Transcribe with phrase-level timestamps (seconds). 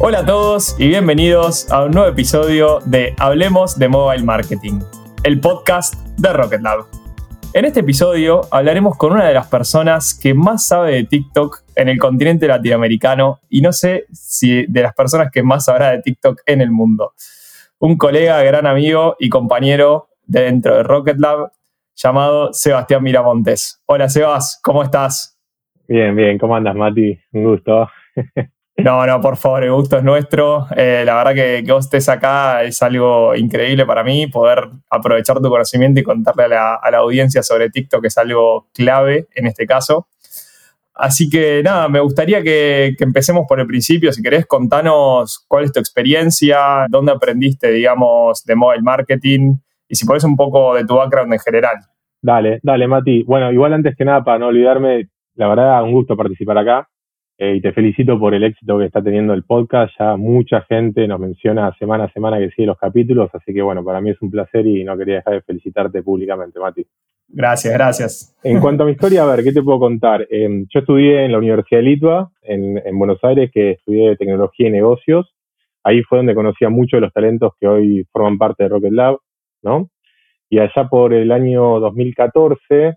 [0.00, 4.78] Hola a todos y bienvenidos a un nuevo episodio de Hablemos de Mobile Marketing,
[5.24, 6.84] el podcast de Rocket Lab.
[7.52, 11.88] En este episodio hablaremos con una de las personas que más sabe de TikTok en
[11.88, 16.42] el continente latinoamericano y no sé si de las personas que más sabrá de TikTok
[16.46, 17.14] en el mundo.
[17.80, 21.50] Un colega, gran amigo y compañero de dentro de Rocket Lab
[21.96, 23.82] llamado Sebastián Miramontes.
[23.86, 25.36] Hola Sebas, ¿cómo estás?
[25.88, 27.18] Bien, bien, ¿cómo andas Mati?
[27.32, 27.90] Un gusto.
[28.78, 30.68] No, no, por favor, el gusto es nuestro.
[30.76, 35.40] Eh, la verdad que, que, vos estés acá es algo increíble para mí, poder aprovechar
[35.40, 39.66] tu conocimiento y contarle a la, audiencia sobre TikTok, que es algo clave en este
[39.66, 40.06] caso.
[40.94, 44.12] Así que nada, me gustaría que, que, empecemos por el principio.
[44.12, 49.56] Si querés, contanos cuál es tu experiencia, dónde aprendiste, digamos, de mobile marketing
[49.88, 51.76] y si podés un poco de tu background en general.
[52.22, 53.24] Dale, dale, Mati.
[53.24, 56.88] Bueno, igual antes que nada, para no olvidarme, la verdad, un gusto participar acá.
[57.40, 59.94] Eh, y te felicito por el éxito que está teniendo el podcast.
[59.98, 63.84] Ya mucha gente nos menciona semana a semana que sigue los capítulos, así que bueno,
[63.84, 66.84] para mí es un placer y no quería dejar de felicitarte públicamente, Mati.
[67.28, 68.36] Gracias, gracias.
[68.42, 70.26] En cuanto a mi historia, a ver, ¿qué te puedo contar?
[70.30, 74.68] Eh, yo estudié en la Universidad de Litua, en, en, Buenos Aires, que estudié tecnología
[74.68, 75.32] y negocios.
[75.84, 78.92] Ahí fue donde conocí a muchos de los talentos que hoy forman parte de Rocket
[78.92, 79.18] Lab,
[79.62, 79.90] ¿no?
[80.50, 82.96] Y allá por el año 2014,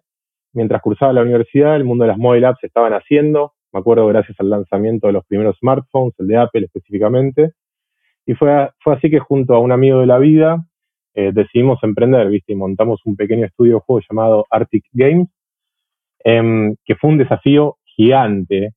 [0.53, 4.39] mientras cursaba la universidad, el mundo de las mobile apps estaban haciendo, me acuerdo gracias
[4.39, 7.53] al lanzamiento de los primeros smartphones, el de Apple específicamente.
[8.25, 10.63] Y fue, así que junto a un amigo de la vida
[11.13, 12.53] eh, decidimos emprender, ¿viste?
[12.53, 15.27] Y montamos un pequeño estudio de juego llamado Arctic Games,
[16.23, 18.73] eh, que fue un desafío gigante,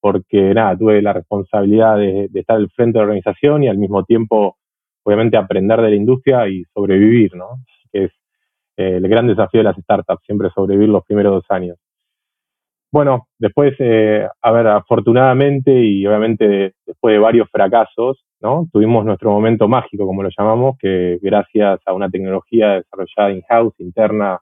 [0.00, 4.04] porque nada, tuve la responsabilidad de, estar al frente de la organización y al mismo
[4.04, 4.56] tiempo,
[5.04, 7.58] obviamente, aprender de la industria y sobrevivir, ¿no?
[7.92, 8.10] Es
[8.76, 11.78] eh, el gran desafío de las startups, siempre sobrevivir los primeros dos años.
[12.90, 18.66] Bueno, después, eh, a ver, afortunadamente y obviamente después de varios fracasos, ¿no?
[18.72, 24.38] Tuvimos nuestro momento mágico, como lo llamamos, que gracias a una tecnología desarrollada in-house, interna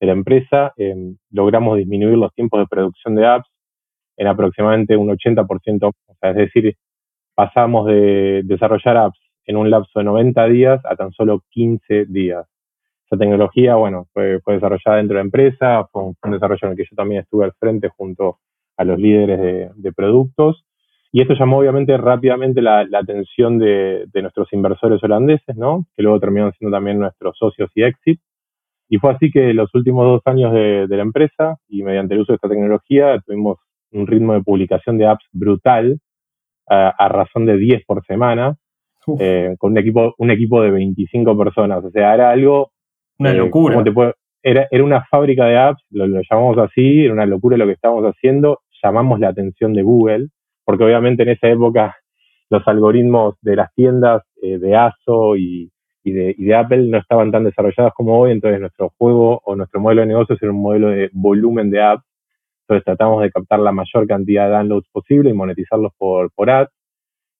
[0.00, 0.94] de la empresa, eh,
[1.30, 3.48] logramos disminuir los tiempos de producción de apps
[4.16, 6.76] en aproximadamente un 80%, o sea, es decir,
[7.34, 12.46] pasamos de desarrollar apps en un lapso de 90 días a tan solo 15 días.
[13.14, 16.60] Esa tecnología, bueno, fue, fue desarrollada dentro de la empresa, fue un, fue un, desarrollo
[16.62, 18.38] en el que yo también estuve al frente junto
[18.76, 20.64] a los líderes de, de productos.
[21.12, 25.86] Y esto llamó obviamente rápidamente la, la atención de, de, nuestros inversores holandeses, ¿no?
[25.94, 28.20] Que luego terminaron siendo también nuestros socios y exit.
[28.88, 32.22] Y fue así que los últimos dos años de, de la empresa y mediante el
[32.22, 33.58] uso de esta tecnología tuvimos
[33.92, 36.00] un ritmo de publicación de apps brutal
[36.68, 38.56] a, a razón de 10 por semana,
[39.20, 41.84] eh, con un equipo, un equipo de 25 personas.
[41.84, 42.72] O sea, era algo
[43.18, 43.82] una eh, locura.
[43.92, 47.66] Puede, era, era una fábrica de apps, lo, lo, llamamos así, era una locura lo
[47.66, 50.28] que estábamos haciendo, llamamos la atención de Google,
[50.64, 51.96] porque obviamente en esa época
[52.50, 55.70] los algoritmos de las tiendas eh, de ASO y,
[56.04, 59.56] y, de, y de Apple no estaban tan desarrollados como hoy, entonces nuestro juego o
[59.56, 62.04] nuestro modelo de negocios era un modelo de volumen de apps,
[62.64, 66.70] entonces tratamos de captar la mayor cantidad de downloads posible y monetizarlos por, por ads.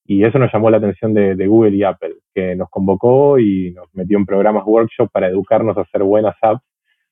[0.06, 3.86] Y eso nos llamó la atención de, Google y Apple, que nos convocó y nos
[3.94, 6.62] metió en programas workshop para educarnos a hacer buenas apps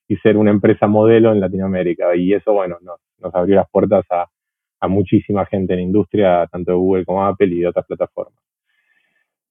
[0.08, 2.14] y ser una empresa modelo en Latinoamérica.
[2.14, 4.28] Y eso, bueno, nos, abrió las puertas a,
[4.88, 8.42] muchísima gente en la industria, tanto de Google como Apple y de otras plataformas.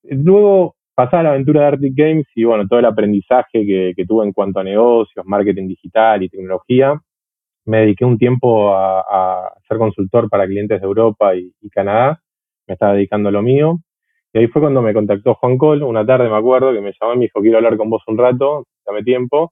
[0.04, 4.34] Luego pasaba la aventura de Arctic Games y, bueno, todo el aprendizaje que, tuve en
[4.34, 7.02] cuanto a negocios, marketing digital y tecnología.
[7.66, 12.22] Me dediqué un tiempo a, ser consultor para clientes de Europa y Canadá
[12.72, 13.80] me estaba dedicando a lo mío.
[14.34, 17.14] Y ahí fue cuando me contactó Juan Col, una tarde me acuerdo, que me llamó
[17.14, 19.52] y me dijo, quiero hablar con vos un rato, dame tiempo.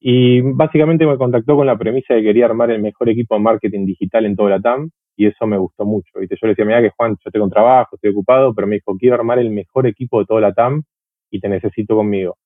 [0.00, 3.40] Y básicamente me contactó con la premisa de que quería armar el mejor equipo de
[3.42, 6.18] marketing digital en toda la TAM, y eso me gustó mucho.
[6.20, 6.36] ¿viste?
[6.40, 8.96] Yo le decía, mira que Juan, yo tengo un trabajo, estoy ocupado, pero me dijo,
[8.96, 10.84] quiero armar el mejor equipo de toda la TAM
[11.30, 12.36] y te necesito conmigo.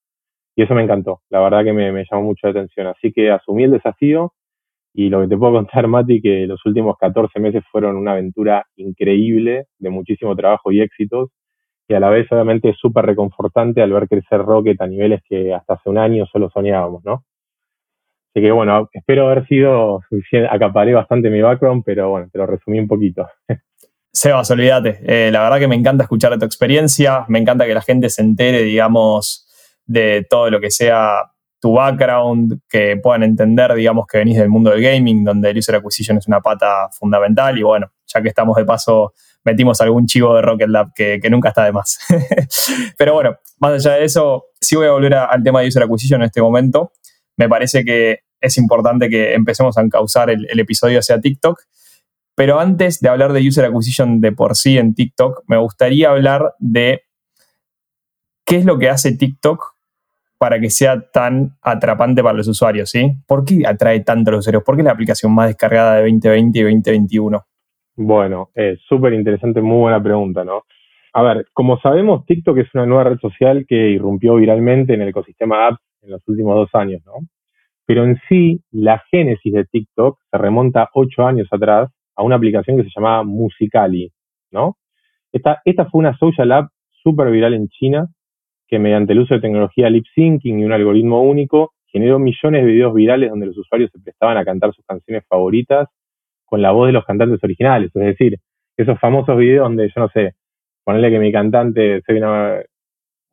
[0.56, 2.88] Y eso me encantó, la verdad que me, me llamó mucho la atención.
[2.88, 4.32] Así que asumí el desafío
[4.94, 8.66] y lo que te puedo contar, Mati, que los últimos 14 meses fueron una aventura
[8.76, 11.30] increíble, de muchísimo trabajo y éxitos,
[11.88, 15.74] y a la vez obviamente súper reconfortante al ver crecer Rocket a niveles que hasta
[15.74, 17.24] hace un año solo soñábamos, ¿no?
[18.34, 22.46] Así que bueno, espero haber sido suficiente, acaparé bastante mi background, pero bueno, te lo
[22.46, 23.28] resumí un poquito.
[24.12, 25.00] Sebas, olvídate.
[25.06, 28.10] Eh, la verdad que me encanta escuchar de tu experiencia, me encanta que la gente
[28.10, 29.46] se entere, digamos,
[29.86, 31.31] de todo lo que sea
[31.62, 35.76] tu background, que puedan entender, digamos, que venís del mundo del gaming, donde el user
[35.76, 37.56] acquisition es una pata fundamental.
[37.56, 39.14] Y bueno, ya que estamos de paso,
[39.44, 42.00] metimos algún chivo de Rocket Lab que, nunca está de más.
[42.98, 46.20] Pero bueno, más allá de eso, sí voy a volver al tema de user acquisition
[46.20, 46.94] en este momento.
[47.36, 51.60] Me parece que es importante que empecemos a encauzar el episodio hacia TikTok.
[52.34, 56.54] Pero antes de hablar de user acquisition de por sí en TikTok, me gustaría hablar
[56.58, 57.02] de
[58.44, 59.71] qué es lo que hace TikTok
[60.42, 63.12] para que sea tan atrapante para los usuarios, ¿sí?
[63.28, 64.64] ¿Por qué atrae tanto a los usuarios?
[64.64, 67.40] ¿Por qué es la aplicación más descargada de 2020 y 2021?
[67.94, 70.64] Bueno, es súper interesante, muy buena pregunta, ¿no?
[71.12, 75.10] A ver, como sabemos, TikTok es una nueva red social que irrumpió viralmente en el
[75.10, 77.24] ecosistema apps en los últimos dos años, ¿no?
[77.86, 82.78] Pero en sí, la génesis de TikTok se remonta ocho años atrás a una aplicación
[82.78, 84.10] que se llamaba Musicali,
[84.50, 84.76] ¿no?
[85.30, 86.72] Esta, esta fue una social app
[87.04, 88.08] súper viral en China
[88.72, 92.72] que mediante el uso de tecnología lip syncing y un algoritmo único generó millones de
[92.72, 95.90] videos virales donde los usuarios se prestaban a cantar sus canciones favoritas
[96.46, 97.90] con la voz de los cantantes originales.
[97.94, 98.38] Es decir,
[98.78, 100.36] esos famosos videos donde yo no sé,
[100.84, 102.62] ponerle que mi cantante, soy una,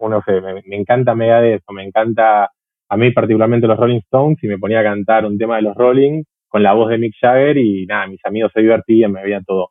[0.02, 2.50] no sé, me, encanta Megadeth o me encanta
[2.90, 5.78] a mí particularmente los Rolling Stones y me ponía a cantar un tema de los
[5.78, 9.46] Rolling con la voz de Mick Jagger y nada, mis amigos se divertían, me veían
[9.46, 9.70] todo.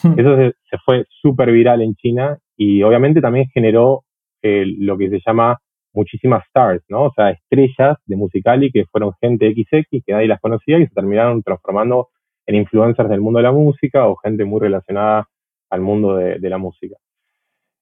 [0.00, 0.14] Hmm.
[0.16, 4.04] Eso se, fue súper viral en China y obviamente también generó
[4.42, 5.58] eh, lo que se llama
[5.92, 7.04] muchísimas stars, ¿no?
[7.04, 10.94] O sea, estrellas de Musicali que fueron gente XX que nadie las conocía y se
[10.94, 12.08] terminaron transformando
[12.46, 15.28] en influencers del mundo de la música o gente muy relacionada
[15.70, 16.96] al mundo de, la música.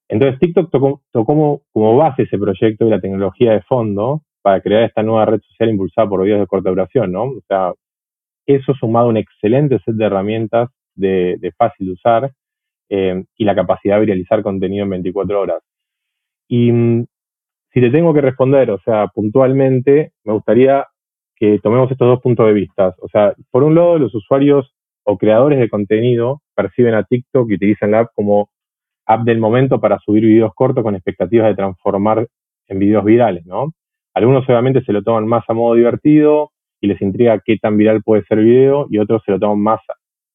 [0.09, 4.83] Entonces TikTok tocó, como, como, base ese proyecto y la tecnología de fondo para crear
[4.83, 7.23] esta nueva red social impulsada por videos de corta duración, ¿no?
[7.23, 7.73] O sea,
[8.45, 12.31] eso sumado a un excelente set de herramientas de, fácil de usar
[12.89, 15.61] eh, y la capacidad de viralizar contenido en 24 horas.
[16.47, 17.05] Y mm,
[17.73, 20.85] si te tengo que responder, o sea, puntualmente, me gustaría
[21.35, 22.95] que tomemos estos dos puntos de vista.
[22.99, 24.73] O sea, por un lado, los usuarios
[25.03, 28.49] o creadores de contenido perciben a TikTok y utilizan la app como
[29.05, 32.27] app del momento para subir videos cortos con expectativas de transformar
[32.67, 33.73] en videos virales, ¿no?
[34.13, 36.51] Algunos obviamente se lo toman más a modo divertido
[36.81, 39.59] y les intriga qué tan viral puede ser el video y otros se lo toman
[39.59, 39.79] más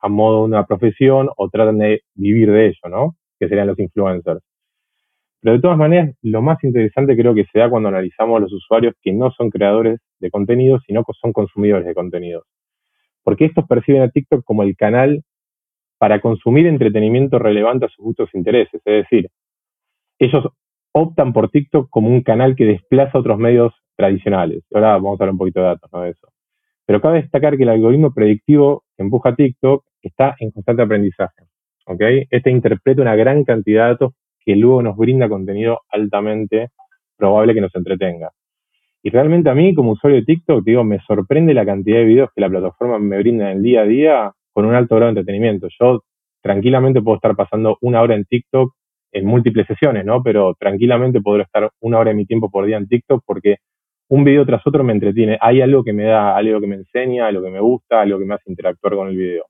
[0.00, 3.17] a modo de una profesión o tratan de vivir de ello, ¿no?
[3.38, 4.41] Que serían los influencers.
[5.43, 8.53] Pero de todas maneras, lo más interesante creo que se da cuando analizamos a los
[8.53, 12.44] usuarios que no son creadores de contenido, sino que son consumidores de contenidos.
[13.25, 15.25] Porque estos perciben a TikTok como el canal
[15.99, 18.81] para consumir entretenimiento relevante a sus gustos e intereses.
[18.85, 19.31] Es decir,
[20.21, 20.47] ellos
[20.93, 24.65] optan por TikTok como un canal que desplaza otros medios tradicionales.
[24.73, 26.29] Ahora vamos a hablar un poquito de datos de eso.
[26.87, 31.43] Pero cabe destacar que el algoritmo predictivo que empuja a TikTok está en constante aprendizaje.
[31.87, 32.27] ¿okay?
[32.31, 36.71] Este interpreta una gran cantidad de datos que luego nos brinda contenido altamente
[37.17, 38.31] probable que nos entretenga.
[39.03, 42.31] Y realmente a mí, como usuario de TikTok, digo, me sorprende la cantidad de videos
[42.35, 45.21] que la plataforma me brinda en el día a día con un alto grado de
[45.21, 45.69] entretenimiento.
[45.81, 46.05] Yo
[46.41, 48.73] tranquilamente puedo estar pasando una hora en TikTok
[49.12, 50.23] en múltiples sesiones, ¿no?
[50.23, 53.56] Pero tranquilamente podré estar una hora de mi tiempo por día en TikTok porque
[54.09, 55.39] un video tras otro me entretiene.
[55.41, 58.25] Hay algo que me da, algo que me enseña, algo que me gusta, algo que
[58.25, 59.44] me hace interactuar con el video.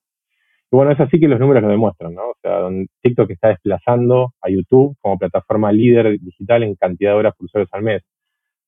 [0.73, 2.31] Y bueno, es así que los números lo demuestran, ¿no?
[2.31, 2.67] O sea,
[3.03, 7.69] TikTok está desplazando a YouTube como plataforma líder digital en cantidad de horas por usuarios
[7.73, 8.03] al mes.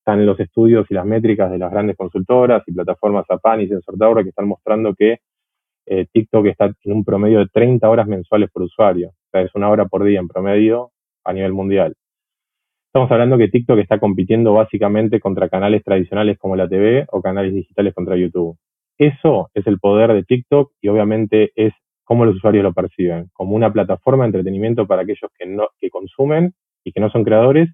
[0.01, 4.23] Están los estudios y las métricas de las grandes consultoras y plataformas APAN y Sensor
[4.23, 5.21] que están mostrando que
[5.87, 9.09] eh, TikTok está en un promedio de 30 horas mensuales por usuario.
[9.09, 10.91] O sea, es una hora por día en promedio
[11.25, 11.95] a nivel mundial.
[12.89, 17.55] Estamos hablando que TikTok está compitiendo básicamente contra canales tradicionales como la TV o canales
[17.55, 18.59] digitales contra YouTube.
[18.99, 21.73] Eso es el poder de TikTok y obviamente es
[22.05, 25.91] cómo los usuarios lo perciben, como una plataforma de entretenimiento para aquellos que, no, que
[25.91, 27.71] consumen y que no son creadores,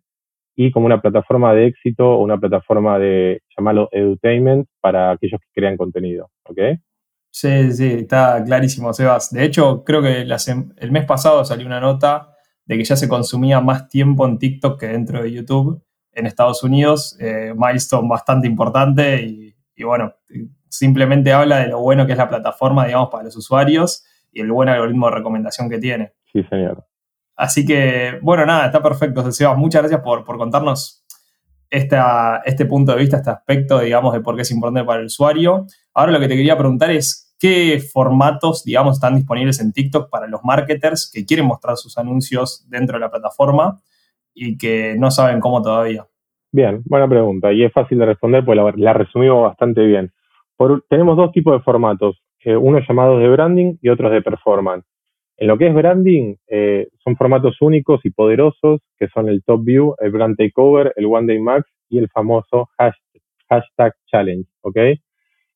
[0.56, 5.48] y como una plataforma de éxito o una plataforma de, llamarlo edutainment, para aquellos que
[5.52, 6.58] crean contenido, ¿ok?
[7.30, 9.30] Sí, sí, está clarísimo, Sebas.
[9.30, 12.34] De hecho, creo que el mes pasado salió una nota
[12.64, 15.82] de que ya se consumía más tiempo en TikTok que dentro de YouTube
[16.12, 20.12] en Estados Unidos, eh, milestone bastante importante y, y bueno,
[20.68, 24.52] simplemente habla de lo bueno que es la plataforma, digamos, para los usuarios y el
[24.52, 26.12] buen algoritmo de recomendación que tiene.
[26.32, 26.84] Sí, señor.
[27.36, 29.56] Así que, bueno, nada, está perfecto, Sebas.
[29.56, 31.04] Muchas gracias por, contarnos
[31.70, 35.06] esta, este punto de vista, este aspecto, digamos, de por qué es importante para el
[35.06, 35.66] usuario.
[35.94, 40.26] Ahora lo que te quería preguntar es, ¿qué formatos, digamos, están disponibles en TikTok para
[40.26, 43.80] los marketers que quieren mostrar sus anuncios dentro de la plataforma
[44.34, 46.06] y que no saben cómo todavía?
[46.52, 47.52] Bien, buena pregunta.
[47.52, 50.12] Y es fácil de responder, pues la, la resumimos bastante bien.
[50.90, 52.20] tenemos dos tipos de formatos.
[52.42, 54.86] Eh, unos llamados de branding y otros de performance.
[55.36, 59.64] En lo que es branding, eh, son formatos únicos y poderosos, que son el Top
[59.64, 64.46] View, el Brand Takeover, el One Day Max y el famoso hashtag, Challenge.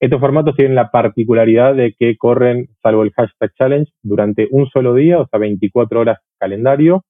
[0.01, 4.95] Estos formatos tienen la particularidad de que corren, salvo el hashtag challenge, durante un solo
[4.95, 7.05] día, o sea, 24 horas calendario,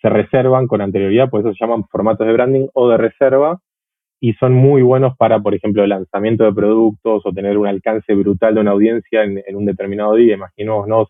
[0.00, 3.60] se reservan con anterioridad, por eso se llaman formatos de branding o de reserva,
[4.24, 8.54] y son muy buenos para, por ejemplo, lanzamiento de productos o tener un alcance brutal
[8.54, 10.36] de una audiencia en, un determinado día.
[10.36, 11.08] Imaginémonos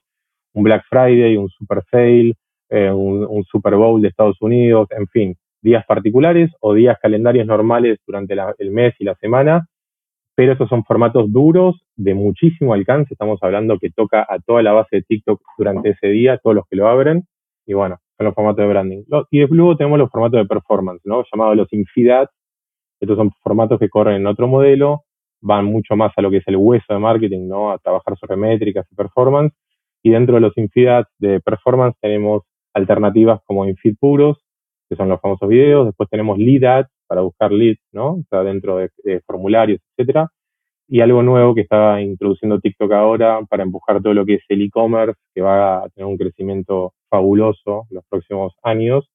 [0.54, 2.32] un Black Friday, un Super Sale,
[2.70, 7.98] eh, un, Super Bowl de Estados Unidos, en fin, días particulares o días calendarios normales
[8.06, 9.66] durante el mes y la semana,
[10.34, 14.72] pero esos son formatos duros de muchísimo alcance, estamos hablando que toca a toda la
[14.72, 17.24] base de TikTok durante ese día, todos los que lo abren,
[17.66, 19.02] y bueno, son los formatos de branding.
[19.30, 21.24] Y luego tenemos los formatos de performance, ¿no?
[21.30, 22.32] Llamados los infidats,
[23.02, 25.02] estos son formatos que corren en otro modelo,
[25.40, 27.72] van mucho más a lo que es el hueso de marketing, ¿no?
[27.72, 29.52] A trabajar sobre métricas y performance.
[30.04, 32.42] Y dentro de los infidats de performance tenemos
[32.72, 34.38] alternativas como infeed puros,
[34.88, 35.86] que son los famosos videos.
[35.86, 38.12] Después tenemos lead ads para buscar leads, ¿no?
[38.12, 38.90] O sea, dentro de,
[39.26, 40.28] formularios, etcétera.
[40.88, 44.62] Y algo nuevo que está introduciendo TikTok ahora para empujar todo lo que es el
[44.62, 49.08] e-commerce, que va a tener un crecimiento fabuloso en los próximos años.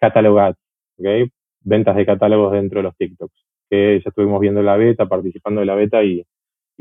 [0.00, 1.43] Catalog ads.
[1.64, 3.34] Ventas de catálogos dentro de los TikToks,
[3.68, 6.24] que ya estuvimos viendo la beta, participando de la beta y,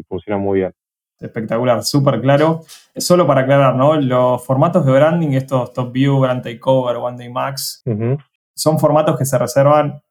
[0.08, 0.74] funciona muy bien.
[1.20, 2.62] Espectacular, súper claro.
[2.96, 3.96] Solo para aclarar, ¿no?
[3.96, 7.84] Los formatos de branding, estos Top View, Brand Takeover, One Day Max,
[8.56, 10.02] son formatos que se reservan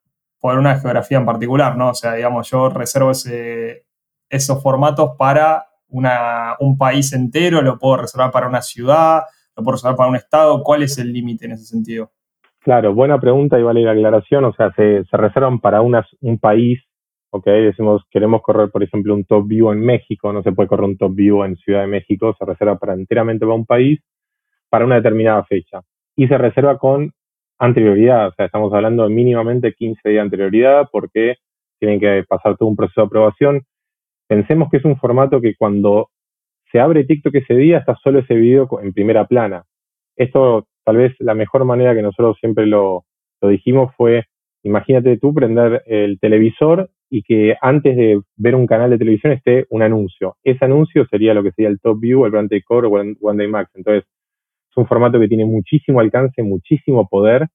[0.40, 1.90] por una geografía en particular, ¿no?
[1.90, 3.86] O sea, digamos, yo reservo ese,
[4.28, 9.22] esos formatos para una, un país entero, lo puedo reservar para una ciudad,
[9.54, 10.62] lo puedo reservar para un estado.
[10.62, 12.10] ¿Cuál es el límite en ese sentido?
[12.62, 14.44] Claro, buena pregunta y vale la aclaración.
[14.44, 16.80] O sea, se, se reservan para un país,
[17.30, 20.84] ok, decimos, queremos correr, por ejemplo, un top view en México, no se puede correr
[20.84, 24.00] un top view en Ciudad de México, se reserva para enteramente para un país,
[24.70, 25.80] para una determinada fecha.
[26.16, 27.12] Y se reserva con
[27.58, 31.36] anterioridad, o sea, estamos hablando de mínimamente 15 días de anterioridad porque
[31.80, 33.62] tienen que pasar todo un proceso de aprobación.
[34.28, 36.10] Pensemos que es un formato que cuando
[36.70, 39.64] se abre TikTok ese día está solo ese video en primera plana.
[40.16, 43.04] Esto tal vez la mejor manera que nosotros siempre lo,
[43.40, 44.24] dijimos fue,
[44.62, 49.66] imagínate tú prender el televisor y que antes de ver un canal de televisión esté
[49.70, 50.36] un anuncio.
[50.44, 53.48] Ese anuncio sería lo que sería el Top View, el Brand Core o One, Day
[53.48, 53.70] Max.
[53.74, 54.04] Entonces,
[54.70, 57.48] es un formato que tiene muchísimo alcance, muchísimo poder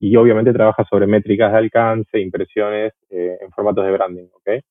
[0.00, 4.62] y obviamente trabaja sobre métricas de alcance, impresiones eh, en formatos de branding, ¿ok?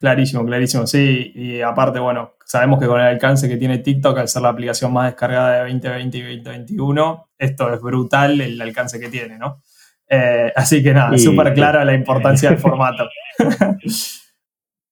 [0.00, 1.30] Clarísimo, clarísimo, sí.
[1.34, 4.92] Y aparte, bueno, sabemos que con el alcance que tiene TikTok, al ser la aplicación
[4.94, 9.60] más descargada de 2020 y 2021, esto es brutal el alcance que tiene, ¿no?
[10.08, 13.08] Eh, así que nada, súper clara la importancia del formato.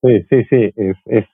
[0.01, 1.25] Sí, sí, sí, es, es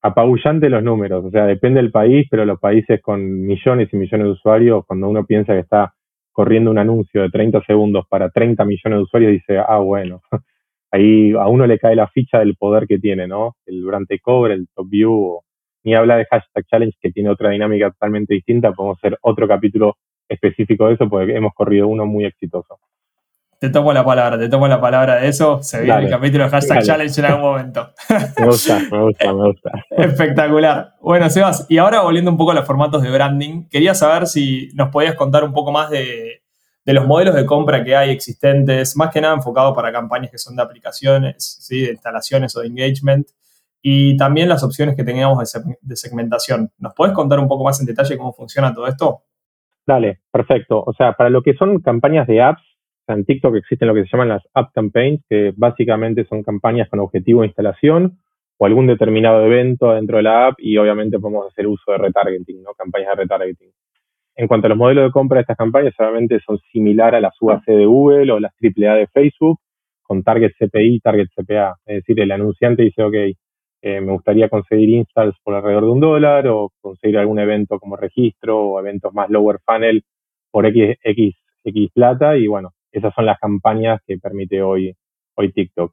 [0.00, 4.26] apabullante los números, o sea, depende del país, pero los países con millones y millones
[4.26, 5.92] de usuarios, cuando uno piensa que está
[6.30, 10.22] corriendo un anuncio de 30 segundos para 30 millones de usuarios, dice, ah, bueno,
[10.90, 13.56] ahí a uno le cae la ficha del poder que tiene, ¿no?
[13.66, 15.40] El Brand Takeover, el Top View,
[15.84, 18.72] ni habla de Hashtag Challenge, que tiene otra dinámica totalmente distinta.
[18.72, 19.96] Podemos hacer otro capítulo
[20.28, 22.78] específico de eso, porque hemos corrido uno muy exitoso.
[23.60, 25.60] Te tomo la palabra, te tomo la palabra de eso.
[25.62, 27.90] Se viene el capítulo de Hashtag Challenge en algún momento.
[28.38, 29.70] Me gusta, me gusta, me gusta.
[29.90, 30.94] Espectacular.
[31.00, 34.68] Bueno, Sebas, y ahora volviendo un poco a los formatos de branding, quería saber si
[34.74, 36.42] nos podías contar un poco más de,
[36.88, 40.38] de los modelos de compra que hay existentes, más que nada enfocado para campañas que
[40.38, 41.82] son de aplicaciones, ¿sí?
[41.82, 43.26] de instalaciones o de engagement,
[43.82, 45.38] y también las opciones que tengamos
[45.82, 46.70] de segmentación.
[46.78, 49.18] ¿Nos puedes contar un poco más en detalle cómo funciona todo esto?
[49.86, 50.82] Dale, perfecto.
[50.82, 52.62] O sea, para lo que son campañas de apps,
[53.06, 57.00] en TikTok existen lo que se llaman las app campaigns, que básicamente son campañas con
[57.00, 58.18] objetivo de instalación
[58.56, 62.62] o algún determinado evento dentro de la app y obviamente podemos hacer uso de retargeting,
[62.62, 62.72] ¿no?
[62.72, 63.72] Campañas de retargeting.
[64.38, 67.34] En cuanto a los modelos de compra de estas campañas, obviamente son similares a las
[67.42, 69.58] UAC de Google o las AAA de Facebook,
[70.00, 71.74] con target CPI, target CPA.
[71.84, 73.14] Es decir, el anunciante dice, ok,
[73.82, 77.96] eh, me gustaría conseguir installs por alrededor de un dólar o conseguir algún evento como
[77.96, 80.04] registro o eventos más lower funnel
[80.52, 84.94] por X, X, X plata y bueno, esas son las campañas que permite hoy,
[85.34, 85.92] hoy TikTok.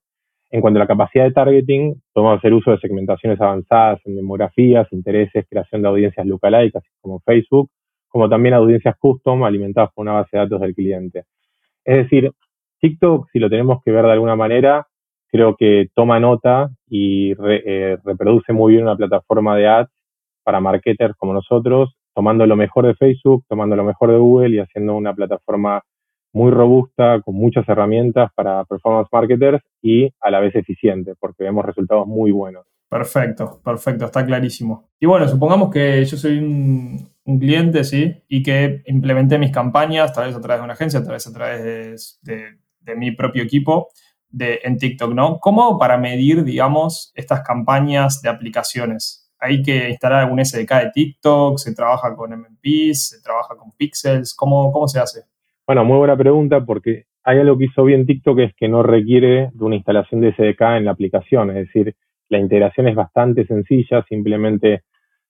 [0.52, 4.88] En cuanto a la capacidad de targeting, podemos hacer uso de segmentaciones avanzadas en demografías,
[4.92, 7.72] intereses, creación de audiencias lookalike, así como Facebook,
[8.16, 11.26] como también audiencias custom alimentadas por una base de datos del cliente.
[11.84, 12.32] Es decir,
[12.80, 14.88] TikTok, si lo tenemos que ver de alguna manera,
[15.30, 19.92] creo que toma nota y eh, reproduce muy bien una plataforma de ads
[20.46, 24.60] para marketers como nosotros, tomando lo mejor de Facebook, tomando lo mejor de Google y
[24.60, 25.82] haciendo una plataforma
[26.32, 31.66] muy robusta, con muchas herramientas para performance marketers y a la vez eficiente, porque vemos
[31.66, 32.66] resultados muy buenos.
[32.90, 34.90] Perfecto, perfecto, está clarísimo.
[35.00, 38.24] Y bueno, supongamos que yo soy un, cliente, ¿sí?
[38.28, 41.34] Y que implementé mis campañas, tal vez a través de una agencia, tal vez a
[41.34, 43.88] través de, mi propio equipo
[44.30, 45.40] de, en TikTok, ¿no?
[45.40, 49.32] ¿Cómo para medir, digamos, estas campañas de aplicaciones?
[49.40, 51.58] ¿Hay que instalar algún SDK de TikTok?
[51.58, 53.10] ¿Se trabaja con MMPs?
[53.10, 54.36] ¿Se trabaja con pixels?
[54.36, 55.24] ¿Cómo, cómo se hace?
[55.66, 59.50] Bueno, muy buena pregunta porque hay algo que hizo bien TikTok es que no requiere
[59.52, 61.96] de una instalación de SDK en la aplicación, es decir,
[62.30, 64.84] la integración es bastante sencilla, simplemente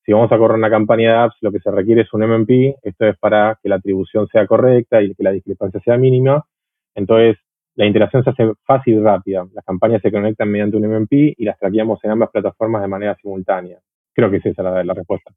[0.06, 2.76] si vamos a correr una campaña de apps, lo que se requiere es un MMP,
[2.84, 6.46] esto es para que la atribución sea correcta y que la discrepancia sea mínima.
[6.94, 7.38] Entonces,
[7.74, 9.48] la interacción se hace fácil y rápida.
[9.54, 13.16] Las campañas se conectan mediante un MMP y las traqueamos en ambas plataformas de manera
[13.16, 13.80] simultánea.
[14.14, 15.32] Creo que es esa la, la respuesta.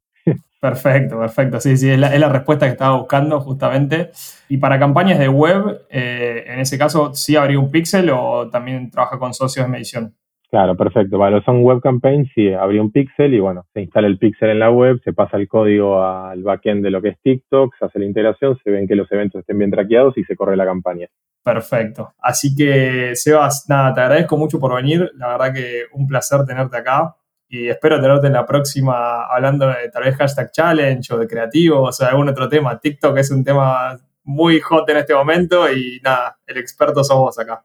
[0.59, 1.59] Perfecto, perfecto.
[1.61, 4.11] Sí, sí, es la, respuesta que estaba buscando justamente.
[4.49, 8.91] Y para campañas de web, eh, en ese caso, ¿sí habría un pixel o también
[8.91, 10.15] trabaja con socios de medición?
[10.49, 11.19] Claro, perfecto.
[11.19, 14.59] Para los web campaigns, sí, habría un pixel y bueno, se instala el pixel en
[14.59, 17.99] la web, se pasa el código al backend de lo que es TikTok, se hace
[17.99, 21.07] la integración, se ven que los eventos estén bien traqueados y se corre la campaña.
[21.43, 22.13] Perfecto.
[22.19, 25.11] Así que, Sebas, nada, te agradezco mucho por venir.
[25.15, 27.15] La verdad que un placer tenerte acá
[27.47, 32.01] y espero tenerte en la próxima hablando de tal vez hashtag challenge o de creativos
[32.01, 32.79] o de algún otro tema.
[32.79, 37.63] TikTok es un tema muy hot en este momento y nada, el experto somos acá.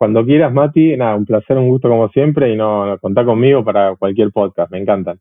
[0.00, 3.96] Cuando quieras, Mati, nada, un placer, un gusto como siempre y no contá conmigo para
[3.96, 5.20] cualquier podcast, me encantan.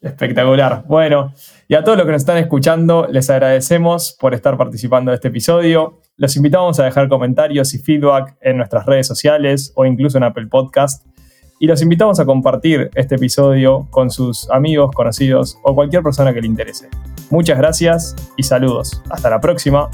[0.00, 0.82] Espectacular.
[0.88, 1.32] Bueno,
[1.68, 5.28] y a todos los que nos están escuchando, les agradecemos por estar participando de este
[5.28, 6.00] episodio.
[6.16, 10.48] Los invitamos a dejar comentarios y feedback en nuestras redes sociales o incluso en Apple
[10.48, 11.06] Podcast
[11.60, 16.40] y los invitamos a compartir este episodio con sus amigos, conocidos o cualquier persona que
[16.40, 16.88] le interese.
[17.30, 19.00] Muchas gracias y saludos.
[19.10, 19.88] Hasta la próxima.